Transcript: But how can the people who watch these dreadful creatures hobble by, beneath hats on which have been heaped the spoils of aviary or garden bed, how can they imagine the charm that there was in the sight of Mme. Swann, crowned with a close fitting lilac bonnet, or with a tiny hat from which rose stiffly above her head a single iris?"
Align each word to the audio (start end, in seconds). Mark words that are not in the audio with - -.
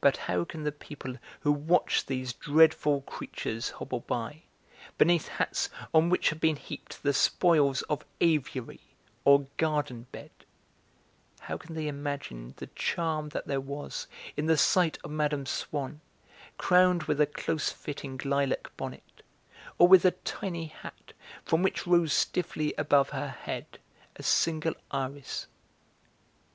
But 0.00 0.16
how 0.24 0.44
can 0.46 0.62
the 0.62 0.72
people 0.72 1.16
who 1.40 1.52
watch 1.52 2.06
these 2.06 2.32
dreadful 2.32 3.02
creatures 3.02 3.72
hobble 3.72 4.00
by, 4.00 4.44
beneath 4.96 5.28
hats 5.28 5.68
on 5.92 6.08
which 6.08 6.30
have 6.30 6.40
been 6.40 6.56
heaped 6.56 7.02
the 7.02 7.12
spoils 7.12 7.82
of 7.82 8.06
aviary 8.22 8.80
or 9.22 9.46
garden 9.58 10.06
bed, 10.12 10.30
how 11.40 11.58
can 11.58 11.74
they 11.74 11.88
imagine 11.88 12.54
the 12.56 12.68
charm 12.68 13.28
that 13.36 13.46
there 13.46 13.60
was 13.60 14.06
in 14.34 14.46
the 14.46 14.56
sight 14.56 14.96
of 15.04 15.10
Mme. 15.10 15.44
Swann, 15.44 16.00
crowned 16.56 17.02
with 17.02 17.20
a 17.20 17.26
close 17.26 17.68
fitting 17.70 18.18
lilac 18.24 18.74
bonnet, 18.78 19.22
or 19.76 19.86
with 19.86 20.06
a 20.06 20.12
tiny 20.12 20.68
hat 20.68 21.12
from 21.44 21.62
which 21.62 21.86
rose 21.86 22.14
stiffly 22.14 22.72
above 22.78 23.10
her 23.10 23.28
head 23.28 23.78
a 24.16 24.22
single 24.22 24.74
iris?" 24.90 25.48